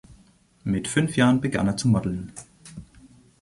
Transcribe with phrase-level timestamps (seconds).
[0.63, 2.31] Mit fünf Jahren begann er zu modeln.